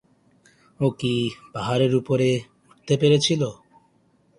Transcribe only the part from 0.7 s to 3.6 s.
ও কি পাহাড়ের ওপরে উঠতে পেরেছিল?